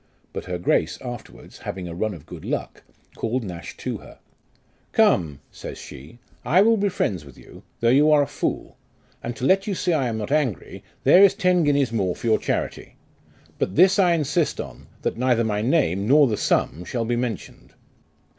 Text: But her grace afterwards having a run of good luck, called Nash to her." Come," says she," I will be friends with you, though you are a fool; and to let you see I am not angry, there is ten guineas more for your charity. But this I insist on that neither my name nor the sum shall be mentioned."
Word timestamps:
But 0.33 0.45
her 0.45 0.57
grace 0.57 0.97
afterwards 1.03 1.59
having 1.59 1.87
a 1.87 1.93
run 1.93 2.15
of 2.15 2.25
good 2.25 2.43
luck, 2.43 2.81
called 3.15 3.43
Nash 3.43 3.77
to 3.77 3.97
her." 3.97 4.17
Come," 4.93 5.41
says 5.51 5.77
she," 5.77 6.17
I 6.43 6.63
will 6.63 6.75
be 6.75 6.89
friends 6.89 7.23
with 7.23 7.37
you, 7.37 7.61
though 7.81 7.89
you 7.91 8.11
are 8.11 8.23
a 8.23 8.27
fool; 8.27 8.77
and 9.21 9.35
to 9.35 9.45
let 9.45 9.67
you 9.67 9.75
see 9.75 9.93
I 9.93 10.07
am 10.07 10.17
not 10.17 10.31
angry, 10.31 10.83
there 11.03 11.23
is 11.23 11.35
ten 11.35 11.63
guineas 11.63 11.91
more 11.93 12.15
for 12.15 12.25
your 12.25 12.39
charity. 12.39 12.95
But 13.59 13.75
this 13.75 13.99
I 13.99 14.13
insist 14.13 14.59
on 14.59 14.87
that 15.03 15.17
neither 15.17 15.43
my 15.43 15.61
name 15.61 16.07
nor 16.07 16.25
the 16.25 16.35
sum 16.35 16.83
shall 16.83 17.05
be 17.05 17.15
mentioned." 17.15 17.75